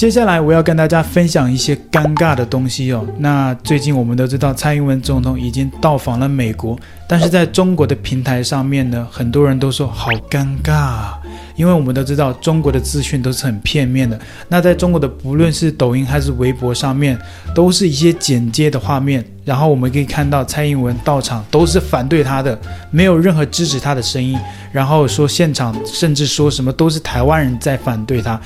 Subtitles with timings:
[0.00, 3.06] 接下来我要跟大家分享一些尴尬的东西哦。
[3.18, 6.74] 那最近我们都知道蔡英文总统已经到访了美国，
[7.06, 11.12] 但是在中国的平台上面呢，很多人都说好尴尬，
[11.54, 14.18] 因为我们都知道中国的资讯都是很片面的。
[14.48, 17.18] 那在中国的不论是抖音还是微博上面，
[17.54, 22.58] 都是一些剪接的画面，然后我们可以看到蔡英文到场都是反对他的，
[22.90, 24.38] 没有任何支持他的声音，
[24.72, 28.40] 然后说现场甚至说什么都是台湾人在反对他。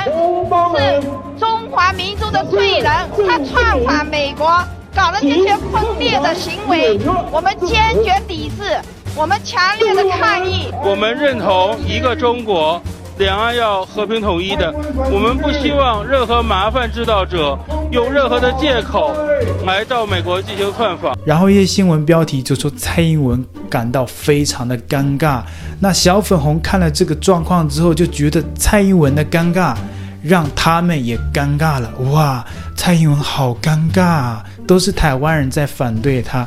[0.00, 1.00] 是
[1.38, 2.92] 中华民族的罪人，
[3.26, 4.46] 他窜访美国，
[4.94, 6.98] 搞了这些分裂的行为，
[7.30, 8.78] 我们坚决抵制，
[9.14, 10.72] 我们强烈的抗议。
[10.84, 12.80] 我们认同一个中国，
[13.18, 14.72] 两岸要和平统一的，
[15.10, 17.58] 我们不希望任何麻烦制造者
[17.92, 19.14] 用任何的借口
[19.66, 21.14] 来到美国进行窜访。
[21.24, 25.42] 然后一些新闻标题就说蔡英文感到非常的尴尬，
[25.78, 29.76] 那小粉红看了这个状况之后就觉得蔡英文的尴尬。
[30.24, 32.44] 让他们也尴尬了哇！
[32.76, 36.46] 蔡英文好尴尬啊，都是台湾人在反对他，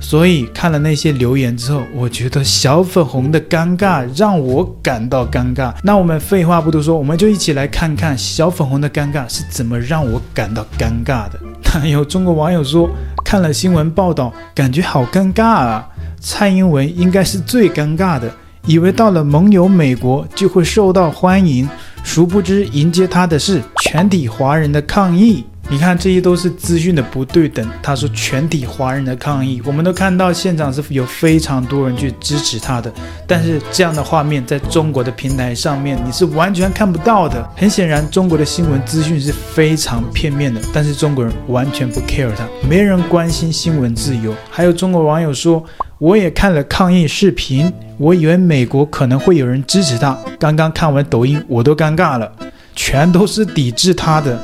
[0.00, 5.72] 所以看了那些留言之后，我觉得小粉红的尴尬让我感到尴尬。
[5.82, 11.40] 那我们废话不多说，我们就一起来看看小粉红的尴尬是怎么让我感到尴尬的。
[11.74, 12.88] 那有中国网友说，
[13.24, 15.86] 看了新闻报道，感觉好尴尬啊！
[16.20, 18.30] 蔡英文应该是最尴尬的，
[18.66, 21.68] 以为到了盟友美国就会受到欢迎。
[22.02, 25.44] 殊不知，迎接他的是全体华人的抗议。
[25.68, 27.68] 你看，这些都是资讯的不对等。
[27.82, 32.92] 他说全体华人的抗议，我们都看到现场是有非常多人去支持他的。
[33.26, 37.44] 但是这样的画面在中国的平台上面你是完全看不到的。
[37.56, 40.60] 很显然，中国的新闻资讯是非常片面的。
[40.72, 44.32] 但是中国人完全不 care 他，没人关心新闻自由。
[44.50, 45.64] 还有中国网友说。
[45.98, 50.14] 我也看了抗议视频，我以为美国可能会有人支持他。
[50.38, 52.30] 刚刚看完抖音，我都尴尬了，
[52.74, 54.38] 全都是抵制他的，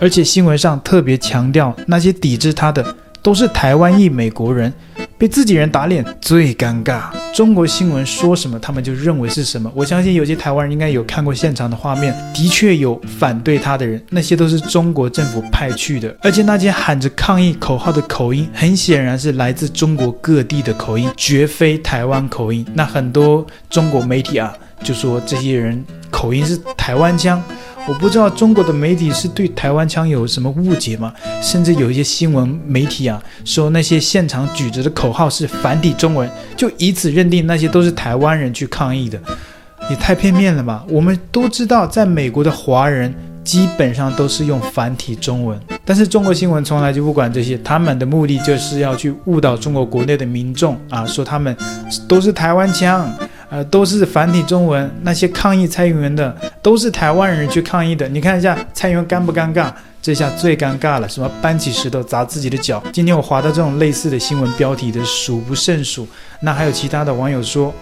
[0.00, 4.72] 而且新闻上特别强调那些抵制他的都是台湾裔美国人。
[5.16, 7.04] 被自己人打脸最尴尬。
[7.32, 9.70] 中国新闻说什么，他们就认为是什么。
[9.74, 16.14] 我相信有些台湾人应该有看过现场的画面，的确有反对他的人，那些都是中国政府派去的。
[16.20, 22.66] 而且那些喊着抗议口号的口音，很显然是来自中国各地的口音，绝非台湾口音。
[22.74, 24.52] 那很多中国媒体啊，
[24.82, 27.42] 就说这些人口音是台湾腔。
[27.86, 31.12] 我不知道中国的媒体是对台湾腔有什么误解吗？
[31.42, 39.20] 甚至有一些新闻媒体啊，说那些现场举着的口号是繁体中文，就以此认定那些都是台湾人去抗议的，
[39.90, 40.82] 也太片面了吧？
[40.88, 43.14] 我们都知道，在美国的华人
[43.44, 51.54] 基本上都是用繁体中文，但是中国新闻从来就不管这些，他们的目的就是要去误导中国国内的民众啊，说他们
[52.08, 53.12] 都是台湾腔。
[53.50, 54.90] 呃，都是繁体中文。
[55.02, 58.08] 那些抗议蔡英文的，都是台湾人去抗议的。
[58.08, 59.72] 你看一下蔡英文尴不尴尬？
[60.02, 62.82] 这下最尴尬了，什么搬起石头砸自己的脚。
[62.92, 66.06] 今天我划到这种类似的新闻标题的数不胜数。
[66.40, 67.72] 那还有其他的网友说，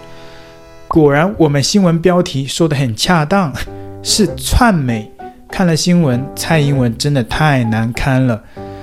[0.87, 3.53] 果然我们新闻标题说得很恰当，
[4.05, 5.11] 是窜美。
[5.49, 8.41] 看了新闻，蔡英文真的太难堪了。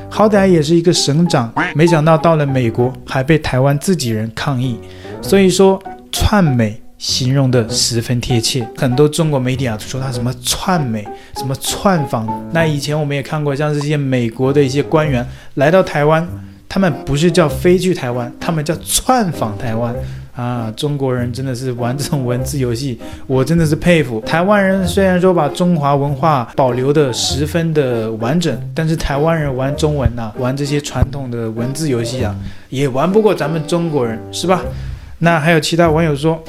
[0.09, 4.78] 好歹也是一个省长，没想到到了美国还被台湾自己人抗议。
[5.22, 5.81] 所以说。
[6.29, 11.03] 串美形容的十分贴切，很多中国媒体啊说他什么串美，
[11.35, 12.47] 什么串访。
[12.53, 16.23] 那以前我们也看过，像这些美国的一些官员来到台湾，
[16.68, 19.91] 他们不是叫飞去台湾，他们叫串访台湾
[20.35, 20.72] 啊。
[20.78, 24.22] 中国人真的是玩这种文字游戏，我真的是佩服。
[24.22, 32.35] 台湾人虽然说把中华文化保留的十分的完整，但是台湾人玩中文呐、玩这些传统的文字游戏啊，
[32.69, 34.62] 也玩不过咱们中国人，是吧？
[35.19, 36.41] 那还有其他网友说，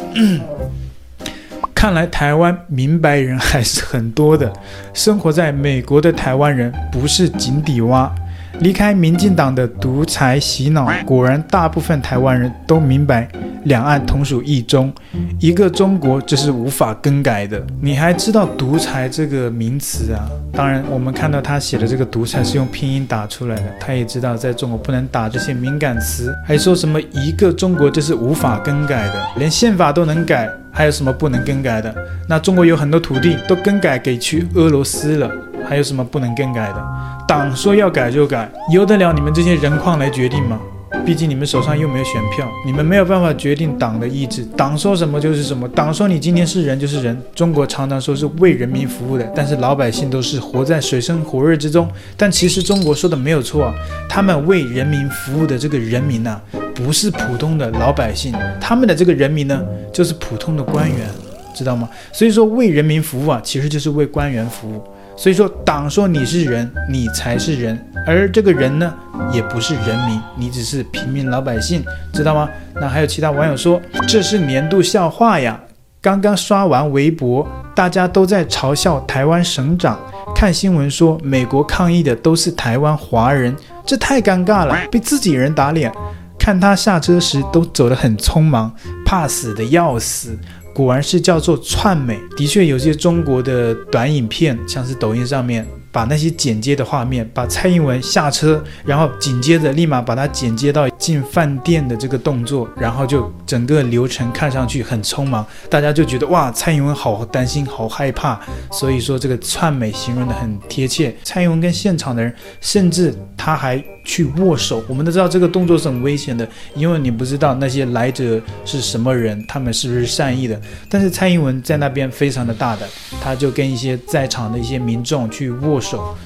[1.74, 4.52] 看来台湾明白人还是很多的。
[4.94, 8.12] 生活在美国的台湾人不是井底蛙。
[8.60, 13.26] 离开民进党的独裁洗脑，果然大部分台湾人都明白，
[13.64, 14.92] 两岸同属一中，
[15.38, 17.62] 一个中国这是无法更改的。
[17.80, 20.28] 你还知道“独裁”这个名词啊？
[20.52, 31.94] 当然，我们看到他写的这个“独裁”是用拼音打出来的，他也知道在中国不能打这些敏感词，还说什么“一个中国”这是无法更改的，连宪法都能改，还有什么不能更改的？
[32.28, 35.30] 那中国有很多土地都更改给去俄罗斯了。
[35.68, 36.86] 还有什么不能更改的？
[37.26, 40.60] 党说要改就改，由得了你们这些人矿来决定吗？
[41.06, 44.44] 毕竟你们手上又没有选票，你们没有办法决定党的意志。
[44.56, 47.16] 党说什么就是什么，党说你今天是人就是人。
[47.32, 51.88] 中国常常说是为人民服务的，但是老百姓都是活在水深火热之中。
[52.16, 53.74] 但其实中国说的没有错啊，
[54.08, 56.40] 他们为人民服务的这个人民呐、
[56.74, 61.08] 不是普通的老百姓，他们的这个人民呢，就是普通的官员，
[61.54, 61.88] 知道吗？
[62.12, 64.82] 所以说为人民服务啊，其实就是为官员服务。
[65.16, 68.92] 所以说，党说你是人，你才是人，而这个人呢，
[69.32, 72.48] 也不是人民，你只是平民老百姓，知道吗？
[72.80, 75.60] 那还有其他网友说，这是年度笑话呀。
[76.02, 80.00] 刚刚刷完微博，大家都在嘲笑台湾省长。
[80.34, 83.54] 看新闻说，美国抗议的都是台湾华人，
[83.84, 85.92] 这太尴尬了，被自己人打脸。
[86.38, 88.74] 看他下车时都走得很匆忙，
[89.04, 90.38] 怕死的要死。
[90.84, 92.18] 果然是叫做窜美。
[92.36, 95.66] 的确，有些中国的短影片，像是抖音上面。
[95.92, 108.40] 把那些剪接的画面，把蔡英文下车，然后紧接着立马把它剪接到进饭店的这个动作，然后就整个流程看上去很匆忙，大家就觉得哇，蔡英文好担心，好害怕。
[108.70, 111.12] 所以说这个窜美形容得很贴切。
[111.24, 114.82] 蔡英文跟现场的人，甚至他还去握手。
[114.88, 120.60] 我们都知道这个动作是很危险的，因为你不知道那些来者是什么人，他们是不是善意的。
[120.88, 122.88] 但是蔡英文在那边非常的大胆，
[123.20, 126.16] 他就跟一些在场的一些民众去握手。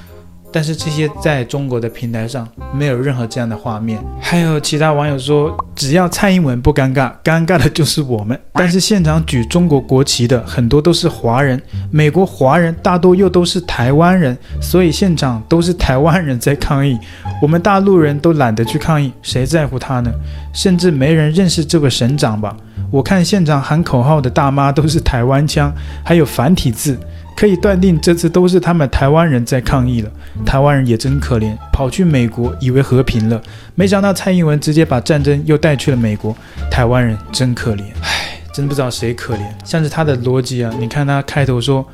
[0.54, 4.00] 手，但是这些在中国的平台上没有任何这样的画面。
[4.20, 8.38] 还有其他网友说，只要蔡英文不尴尬，尴尬的就是我们。
[8.54, 11.60] 但是现场举中国国旗的很多都是华人，
[11.90, 16.96] 美国华人大多又都是台湾人，所以现场都是台湾人在抗议。
[17.42, 20.12] 我们大陆人都懒得去抗议，谁在乎他呢？
[20.52, 22.56] 甚至没人认识这个省长吧？
[22.90, 25.72] 我看现场喊口号的大妈都是台湾腔，
[26.04, 26.98] 还有繁体字。
[27.36, 30.10] 可以断定，这次都是他们台湾人在抗议了。
[30.46, 33.42] 台湾人也真可怜，跑去美国以为和平了，
[33.74, 36.34] 没想到蔡英文直接把战争又带去了美国。
[36.70, 39.40] 台湾人真可怜，唉，真不知道谁可怜。
[39.64, 41.84] 像是他的逻辑啊，你看他开头说，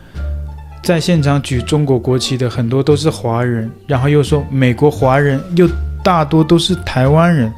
[0.83, 5.67] 在现场举中国国旗的很多都是华人，然后又说美国华人又
[6.05, 7.51] 大多都是台湾人，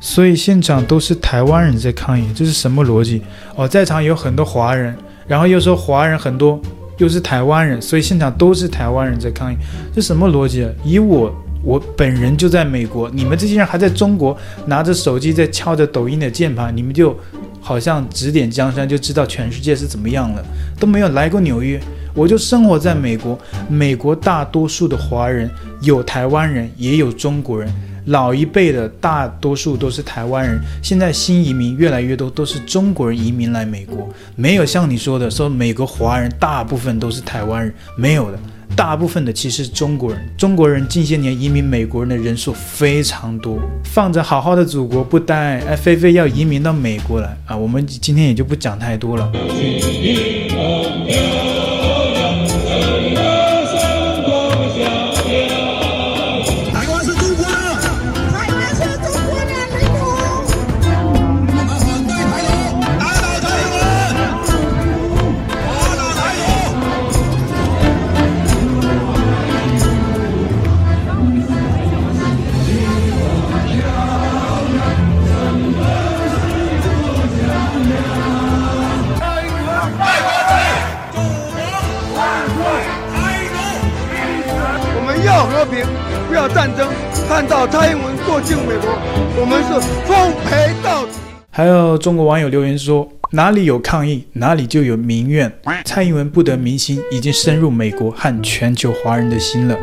[0.00, 3.22] 所以现场都是台湾人在抗议，这是什么逻辑？
[3.54, 4.96] 哦，在场有很多华人，
[5.26, 6.60] 然后又说华人很多。
[6.98, 9.56] 又是台湾人，所以现场都是台湾人在抗议，
[9.94, 10.70] 这什么逻辑啊？
[10.82, 11.30] 以我
[11.62, 14.34] 我本人就在美国，你们这些人还在中国
[14.64, 17.14] 拿着手机在敲着抖音的键盘，你们就
[17.60, 20.42] 好像指点江山，就知道全世界是怎么样了，
[20.80, 21.78] 都没有来过纽约，
[22.14, 23.38] 我就生活在美国，
[23.68, 25.50] 美国大多数的华人
[25.82, 27.70] 有台湾人，也有中国人。
[28.06, 38.38] 老一辈的大多数都是台湾人，现在新移民越来越多，都是中国人移民来美国，没有像你说的说美国华人大部分都是台湾人，没有的，
[38.76, 40.20] 大部分的其实中国人。
[40.38, 47.56] 中国人近些年移民美国人的人数非常多，放着好好的祖国不待，哎，非非要移民到美国来啊！
[47.56, 49.32] 我们今天也就不讲太多了。
[84.94, 85.84] 我们要和平，
[86.28, 86.88] 不要战争，
[87.28, 88.88] 看到蔡英文过境美国，
[89.38, 91.12] 我们是奉陪到底。
[91.50, 95.50] 还有中国网友留言说：“哪里有抗议，哪里就有民怨。
[95.86, 99.74] 蔡英文不得民心，已经深入美国和全球华人的心了。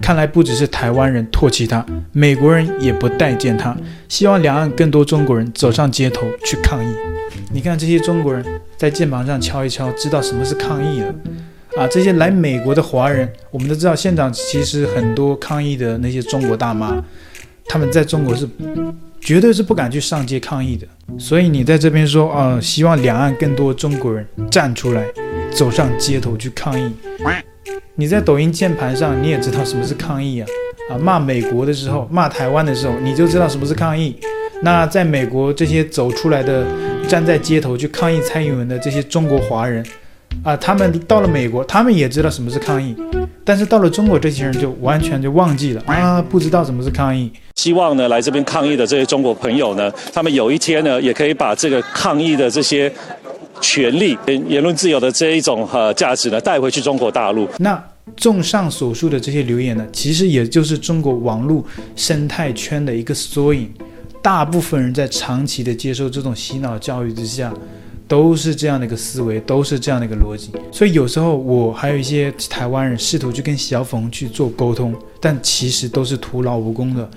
[0.00, 3.74] 看来不只是台湾人唾弃他，美国人也不待见他。
[4.08, 6.88] 希望两岸更多中国人走上街头去抗议。
[7.50, 8.44] 你看这些中国人
[8.76, 11.14] 在键盘上敲一敲，知道什么是抗议了。”
[11.76, 17.02] 啊，这些来美国的华人，我们都知道，现场其实很多抗议的那些中国大妈，
[17.66, 18.46] 他们在中国是
[19.20, 20.86] 绝对是不敢去上街抗议的。
[21.18, 25.06] 所以你在这边说，啊，希望两岸更多中国人站出来，
[25.50, 26.92] 走上街头去抗议。
[27.94, 30.46] 你在抖音键盘上，你也知道什么是抗议啊？
[30.90, 34.16] 啊，骂美国的时候，骂台湾的时候，你就知道什么是抗议。
[34.62, 36.66] 那在美国这些走出来的，
[37.08, 39.84] 站在街头去抗议蔡英文的这些中国华人。
[40.42, 42.96] 啊，他们到了美国，他们也知道什么是抗议，
[43.44, 47.30] 但是到了中国，这些人就完全就忘记了啊，不知道什么是抗议。
[47.54, 52.92] 希望呢，来这边抗议的这些中国朋友呢，他们有一天呢，也可以把这个抗议的这些
[53.60, 57.48] 权利、言论自由的这一种呃价值呢，带回去中国大陆。
[57.58, 57.80] 那
[58.16, 63.72] 综上所述的这些留言呢，其实也就是中国网络生态圈的一个缩影。
[64.20, 67.52] 大部分人在长期的接受这种洗脑教育之下。
[68.12, 77.08] 都是这样的一个思维，都是这样的一个逻辑，所以有时候我还有一些台湾人试图去跟小冯去做沟通，但其实都是徒劳无功的，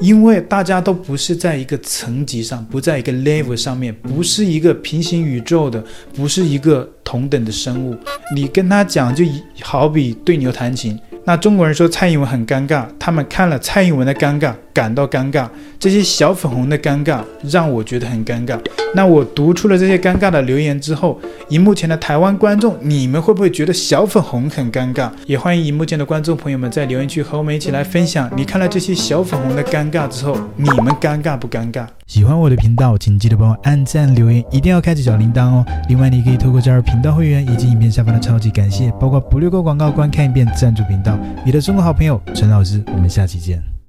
[0.00, 5.84] 因为大家都不是在一个层级上，不在一个 level 上面，不是一个平行宇宙的，
[6.16, 7.96] 不是一个同等的生物，
[8.34, 9.24] 你跟他讲就
[9.62, 10.98] 好比对牛弹琴。
[11.24, 15.48] 那中国人说蔡英文很尴尬，他们看了蔡英文的尴尬感到尴尬，
[15.78, 18.58] 这些小粉红的尴尬让我觉得很尴尬。
[18.94, 25.10] 那我读出了这些尴尬的留言之后，荧幕前的台湾观众，你们会不会觉得小粉红很尴尬？
[25.26, 31.86] 也欢迎荧幕前的观众朋友们在留言区和我们一起来分享，你看了这些小粉红的尴尬之后，你们尴尬不尴尬？
[32.06, 35.64] 喜欢我的频道，请记得帮我按赞、留言，一定要开启小铃铛哦。
[35.88, 41.16] 另外，你可以透过加入频道会员以及影片下方的超级感谢，包括不略过广告、观看一遍赞助频道。
[41.46, 43.79] 你的中国好朋友陈老师，我们下期见。